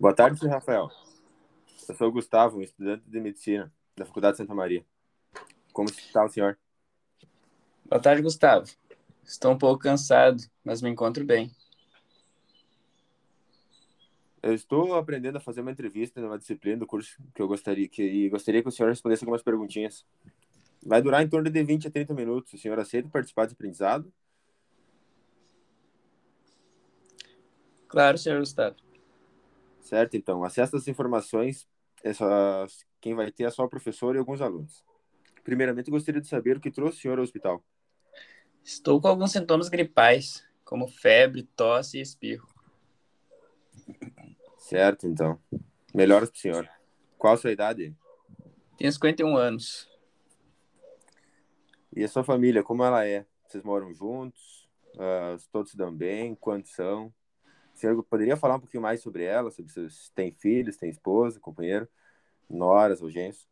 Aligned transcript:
Boa 0.00 0.14
tarde, 0.14 0.38
senhor 0.38 0.52
Rafael. 0.52 0.88
Eu 1.88 1.94
sou 1.96 2.06
o 2.06 2.12
Gustavo, 2.12 2.62
estudante 2.62 3.02
de 3.04 3.20
medicina 3.20 3.72
da 3.96 4.06
Faculdade 4.06 4.34
de 4.34 4.38
Santa 4.38 4.54
Maria. 4.54 4.86
Como 5.72 5.88
está 5.88 6.24
o 6.24 6.28
senhor? 6.28 6.56
Boa 7.84 8.00
tarde, 8.00 8.22
Gustavo. 8.22 8.66
Estou 9.24 9.50
um 9.50 9.58
pouco 9.58 9.82
cansado, 9.82 10.40
mas 10.64 10.80
me 10.80 10.88
encontro 10.88 11.24
bem. 11.24 11.50
Eu 14.40 14.54
estou 14.54 14.94
aprendendo 14.94 15.38
a 15.38 15.40
fazer 15.40 15.62
uma 15.62 15.72
entrevista 15.72 16.20
numa 16.20 16.38
disciplina 16.38 16.76
do 16.76 16.86
curso 16.86 17.20
que 17.34 17.42
eu 17.42 17.48
gostaria 17.48 17.88
que 17.88 18.04
e 18.04 18.28
gostaria 18.28 18.62
que 18.62 18.68
o 18.68 18.72
senhor 18.72 18.90
respondesse 18.90 19.24
algumas 19.24 19.42
perguntinhas. 19.42 20.06
Vai 20.80 21.02
durar 21.02 21.24
em 21.24 21.28
torno 21.28 21.50
de 21.50 21.64
20 21.64 21.88
a 21.88 21.90
30 21.90 22.14
minutos. 22.14 22.52
O 22.52 22.58
senhor 22.58 22.78
aceita 22.78 23.08
participar 23.08 23.46
desse 23.46 23.54
aprendizado? 23.54 24.12
Claro, 27.88 28.16
senhor 28.16 28.38
Gustavo. 28.38 28.87
Certo, 29.88 30.18
então. 30.18 30.44
Acesso 30.44 30.76
às 30.76 30.86
informações, 30.86 31.66
essas, 32.04 32.84
quem 33.00 33.14
vai 33.14 33.32
ter 33.32 33.44
é 33.44 33.50
só 33.50 33.64
o 33.64 33.70
professor 33.70 34.14
e 34.14 34.18
alguns 34.18 34.42
alunos. 34.42 34.84
Primeiramente, 35.42 35.90
gostaria 35.90 36.20
de 36.20 36.28
saber 36.28 36.58
o 36.58 36.60
que 36.60 36.70
trouxe 36.70 36.98
o 36.98 37.00
senhor 37.00 37.16
ao 37.16 37.24
hospital. 37.24 37.64
Estou 38.62 39.00
com 39.00 39.08
alguns 39.08 39.32
sintomas 39.32 39.70
gripais, 39.70 40.46
como 40.62 40.86
febre, 40.86 41.42
tosse 41.56 41.96
e 41.96 42.02
espirro. 42.02 42.46
Certo, 44.58 45.06
então. 45.06 45.40
Melhoras 45.94 46.28
para 46.28 46.36
o 46.36 46.40
senhor. 46.40 46.68
Qual 47.16 47.32
a 47.32 47.38
sua 47.38 47.52
idade? 47.52 47.96
Tenho 48.76 48.92
51 48.92 49.38
anos. 49.38 49.88
E 51.96 52.04
a 52.04 52.08
sua 52.08 52.22
família, 52.22 52.62
como 52.62 52.84
ela 52.84 53.06
é? 53.06 53.24
Vocês 53.46 53.64
moram 53.64 53.94
juntos? 53.94 54.68
Uh, 54.96 55.42
todos 55.50 55.70
se 55.70 55.78
dão 55.78 55.90
bem? 55.90 56.34
Quantos 56.34 56.72
são? 56.72 57.10
O 57.78 57.80
senhor 57.80 58.02
poderia 58.02 58.36
falar 58.36 58.56
um 58.56 58.60
pouquinho 58.60 58.82
mais 58.82 59.00
sobre 59.00 59.22
ela? 59.22 59.52
Sobre 59.52 59.70
se 59.70 60.12
tem 60.12 60.32
filhos, 60.32 60.76
tem 60.76 60.90
esposa, 60.90 61.38
companheiro, 61.38 61.88
noras 62.50 63.00
ou 63.00 63.08
genros? 63.08 63.48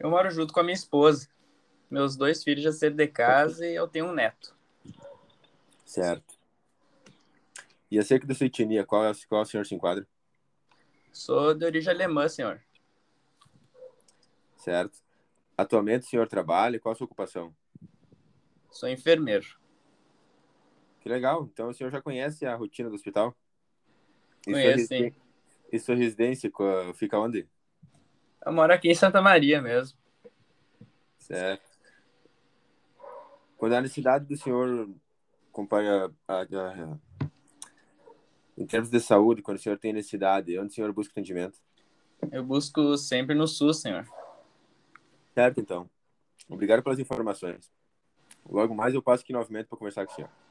Eu 0.00 0.08
moro 0.08 0.30
junto 0.30 0.50
com 0.50 0.60
a 0.60 0.62
minha 0.62 0.72
esposa. 0.72 1.28
Meus 1.90 2.16
dois 2.16 2.42
filhos 2.42 2.64
já 2.64 2.72
saíram 2.72 2.96
de 2.96 3.06
casa 3.06 3.66
e 3.66 3.74
eu 3.74 3.86
tenho 3.86 4.06
um 4.06 4.14
neto. 4.14 4.56
Certo. 5.84 6.38
E 7.90 7.98
acerca 7.98 8.26
da 8.26 8.34
sua 8.34 8.46
etnia, 8.46 8.86
qual, 8.86 9.04
é, 9.04 9.12
qual 9.28 9.42
o 9.42 9.44
senhor 9.44 9.66
se 9.66 9.74
enquadra? 9.74 10.08
Sou 11.12 11.52
de 11.52 11.66
origem 11.66 11.92
alemã, 11.92 12.26
senhor. 12.30 12.62
Certo. 14.56 14.98
Atualmente 15.54 16.06
o 16.06 16.08
senhor 16.08 16.26
trabalha, 16.26 16.80
qual 16.80 16.94
a 16.94 16.96
sua 16.96 17.04
ocupação? 17.04 17.54
Sou 18.70 18.88
enfermeiro. 18.88 19.60
Que 21.02 21.08
legal. 21.08 21.48
Então 21.52 21.68
o 21.68 21.74
senhor 21.74 21.90
já 21.90 22.00
conhece 22.00 22.46
a 22.46 22.54
rotina 22.54 22.88
do 22.88 22.94
hospital? 22.94 23.36
Conheço, 24.44 24.86
sim. 24.86 25.12
E 25.72 25.78
sua 25.78 25.96
residência 25.96 26.50
fica 26.94 27.18
onde? 27.18 27.48
Eu 28.44 28.52
moro 28.52 28.72
aqui 28.72 28.88
em 28.88 28.94
Santa 28.94 29.20
Maria 29.20 29.60
mesmo. 29.60 29.98
Certo. 31.18 31.70
Quando 33.56 33.74
a 33.74 33.80
necessidade 33.80 34.26
do 34.26 34.36
senhor 34.36 34.90
acompanha 35.50 36.10
a, 36.26 36.42
a, 36.42 36.98
em 38.56 38.66
termos 38.66 38.90
de 38.90 39.00
saúde, 39.00 39.42
quando 39.42 39.58
o 39.58 39.60
senhor 39.60 39.78
tem 39.78 39.92
necessidade, 39.92 40.58
onde 40.58 40.68
o 40.68 40.74
senhor 40.74 40.92
busca 40.92 41.12
atendimento? 41.12 41.58
Eu 42.30 42.44
busco 42.44 42.96
sempre 42.96 43.34
no 43.34 43.48
SUS, 43.48 43.80
senhor. 43.80 44.06
Certo, 45.34 45.60
então. 45.60 45.88
Obrigado 46.48 46.82
pelas 46.82 46.98
informações. 46.98 47.72
Logo 48.48 48.74
mais 48.74 48.94
eu 48.94 49.02
passo 49.02 49.22
aqui 49.22 49.32
novamente 49.32 49.66
para 49.66 49.78
conversar 49.78 50.06
com 50.06 50.12
o 50.12 50.14
senhor. 50.14 50.41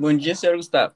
Bom 0.00 0.16
dia, 0.16 0.32
senhor 0.32 0.54
Gustavo. 0.54 0.94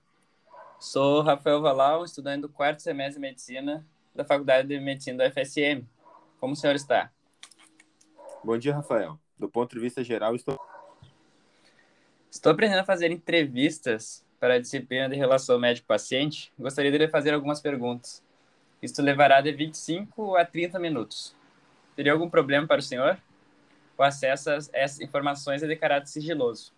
Sou 0.78 1.22
Rafael 1.22 1.60
Valau, 1.60 2.04
estudante 2.04 2.42
do 2.42 2.48
quarto 2.48 2.80
semestre 2.82 3.14
de 3.14 3.20
medicina 3.20 3.84
da 4.14 4.24
Faculdade 4.24 4.68
de 4.68 4.78
Medicina 4.78 5.18
da 5.18 5.28
FSM. 5.28 5.84
Como 6.38 6.52
o 6.52 6.56
senhor 6.56 6.76
está? 6.76 7.10
Bom 8.44 8.56
dia, 8.56 8.72
Rafael. 8.72 9.18
Do 9.36 9.48
ponto 9.48 9.74
de 9.74 9.80
vista 9.80 10.04
geral, 10.04 10.36
estou. 10.36 10.56
Estou 12.30 12.52
aprendendo 12.52 12.78
a 12.78 12.84
fazer 12.84 13.10
entrevistas 13.10 14.24
para 14.38 14.54
a 14.54 14.60
disciplina 14.60 15.08
de 15.08 15.16
relação 15.16 15.58
médico-paciente. 15.58 16.52
Gostaria 16.56 16.92
de 16.92 16.98
lhe 16.98 17.08
fazer 17.08 17.34
algumas 17.34 17.60
perguntas. 17.60 18.22
Isto 18.80 19.02
levará 19.02 19.40
de 19.40 19.50
25 19.50 20.36
a 20.36 20.44
30 20.44 20.78
minutos. 20.78 21.34
Teria 21.96 22.12
algum 22.12 22.30
problema 22.30 22.68
para 22.68 22.78
o 22.78 22.82
senhor? 22.82 23.18
O 23.98 24.02
acesso 24.04 24.48
a 24.48 24.58
essas 24.72 25.00
informações 25.00 25.60
é 25.60 25.66
de 25.66 25.74
caráter 25.74 26.06
sigiloso. 26.06 26.72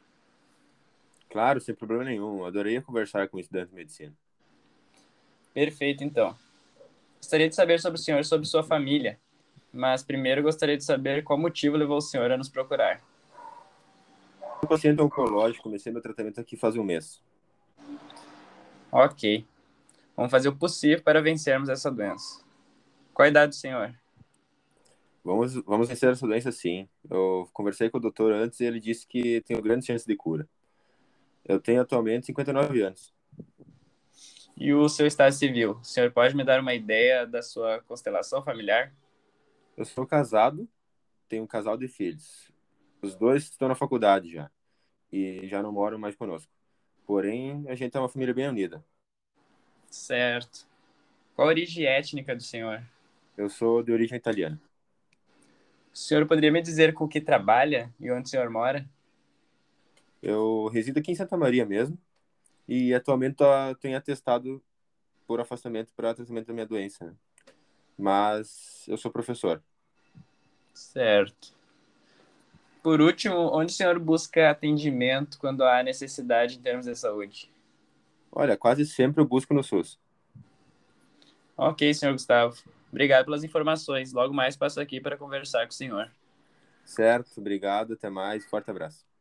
Claro, 1.35 1.61
sem 1.61 1.75
problema 1.75 2.05
nenhum. 2.05 2.45
Adoraria 2.45 2.81
conversar 2.81 3.29
com 3.29 3.39
um 3.39 3.41
estudante 3.41 3.71
de 3.71 3.75
medicina. 3.75 4.13
Perfeito, 5.53 6.05
então. 6.05 6.33
Gostaria 7.17 7.49
de 7.49 7.57
saber 7.57 7.81
sobre 7.81 7.99
o 7.99 8.01
senhor 8.01 8.21
e 8.21 8.25
sobre 8.25 8.47
sua 8.47 8.63
família. 8.63 9.19
Mas 9.73 10.05
primeiro 10.05 10.45
gostaria 10.45 10.77
de 10.77 10.85
saber 10.85 11.25
qual 11.25 11.37
motivo 11.37 11.77
levou 11.77 11.97
o 11.97 12.01
senhor 12.01 12.31
a 12.31 12.37
nos 12.37 12.49
procurar. 12.49 13.03
Sou 14.61 14.69
paciente 14.69 15.03
oncológico, 15.03 15.65
comecei 15.65 15.91
meu 15.91 16.01
tratamento 16.01 16.41
aqui 16.41 16.57
faz 16.57 16.77
um 16.77 16.85
mês. 16.85 17.21
Ok. 18.93 19.45
Vamos 20.17 20.31
fazer 20.31 20.49
o 20.49 20.55
possível 20.55 21.03
para 21.03 21.21
vencermos 21.21 21.69
essa 21.69 21.91
doença. 21.91 22.45
Qual 23.13 23.27
a 23.27 23.29
idade 23.29 23.51
do 23.51 23.57
senhor? 23.57 23.93
Vamos, 25.25 25.55
vamos 25.65 25.89
vencer 25.89 26.13
essa 26.13 26.29
doença 26.29 26.53
sim. 26.53 26.89
Eu 27.11 27.49
conversei 27.53 27.91
com 27.91 27.99
o 27.99 28.01
doutor 28.01 28.33
antes 28.33 28.61
e 28.61 28.65
ele 28.65 28.79
disse 28.79 29.05
que 29.05 29.41
tenho 29.41 29.61
grande 29.61 29.85
chance 29.85 30.07
de 30.07 30.15
cura. 30.15 30.49
Eu 31.45 31.61
tenho 31.61 31.83
atualmente 31.83 32.27
59 32.27 32.83
anos. 32.83 33.13
E 34.57 34.73
o 34.73 34.89
seu 34.89 35.07
estado 35.07 35.33
civil? 35.33 35.73
O 35.73 35.85
senhor 35.85 36.11
pode 36.13 36.35
me 36.37 36.45
dar 36.45 36.61
uma 36.61 36.75
ideia 36.75 37.27
da 37.27 37.43
sua 37.43 37.81
constelação 37.83 38.43
familiar? 38.43 38.95
Eu 39.77 39.85
sou 39.85 40.07
casado, 40.07 40.69
tenho 41.29 41.43
um 41.43 41.47
casal 41.47 41.77
de 41.77 41.89
filhos. 41.89 42.51
Os 43.03 43.15
dois 43.15 43.45
estão 43.45 43.69
na 43.69 43.75
faculdade 43.75 44.31
já 44.31 44.51
e 45.13 45.47
já 45.49 45.63
não 45.63 45.73
moram 45.73 45.99
mais 45.99 46.15
conosco. 46.15 46.51
Porém, 47.07 47.65
a 47.69 47.75
gente 47.75 47.97
é 47.97 48.01
uma 48.01 48.09
família 48.09 48.33
bem 48.33 48.49
unida. 48.49 48.85
Certo. 49.91 50.67
Qual 51.35 51.49
a 51.49 51.51
origem 51.51 51.85
étnica 51.85 52.35
do 52.35 52.43
senhor? 52.43 52.83
Eu 53.37 53.51
sou 53.51 53.83
de 53.83 53.93
origem 53.93 54.17
italiana. 54.17 54.61
O 55.93 55.97
senhor 55.97 56.27
poderia 56.27 56.51
me 56.51 56.63
dizer 56.63 56.95
com 56.95 57.05
o 57.05 57.09
que 57.09 57.21
trabalha 57.21 57.93
e 58.01 58.11
onde 58.11 58.27
o 58.27 58.31
senhor 58.31 58.49
mora? 58.49 58.89
Eu 60.25 60.69
resido 60.69 60.99
aqui 60.99 61.13
em 61.13 61.15
Santa 61.15 61.37
Maria 61.37 61.67
mesmo 61.67 61.99
e 62.67 62.95
atualmente 62.95 63.37
tenho 63.81 63.97
atestado 63.97 64.63
por 65.27 65.41
afastamento 65.41 65.93
para 65.95 66.15
tratamento 66.15 66.47
da 66.47 66.53
minha 66.55 66.67
doença. 66.67 67.05
Né? 67.07 67.15
mas 67.97 68.85
eu 68.89 68.97
sou 68.97 69.11
professor. 69.11 69.63
Certo. 70.73 71.55
Por 72.83 73.01
último, 73.01 73.37
onde 73.57 73.73
o 73.73 73.75
senhor 73.75 73.99
busca 73.99 74.51
atendimento 74.51 75.39
quando 75.39 75.65
há 75.65 75.83
necessidade 75.83 76.59
em 76.59 76.61
termos 76.61 76.87
de 76.87 76.95
saúde? 76.95 77.51
Olha, 78.31 78.57
quase 78.57 78.85
sempre 78.85 79.23
eu 79.23 79.27
busco 79.27 79.55
no 79.55 79.63
SUS. 79.63 79.99
Ok, 81.57 81.95
senhor 81.95 82.13
Gustavo. 82.13 82.57
Obrigado 82.91 83.25
pelas 83.25 83.45
informações. 83.45 84.13
Logo 84.13 84.35
mais 84.35 84.57
passo 84.57 84.81
aqui 84.81 85.01
para 85.01 85.17
conversar 85.17 85.65
com 85.65 85.71
o 85.71 85.75
senhor. 85.75 86.11
Certo, 86.85 87.31
obrigado. 87.39 87.95
Até 87.95 88.11
mais. 88.11 88.45
Forte 88.45 88.71
abraço. 88.71 89.14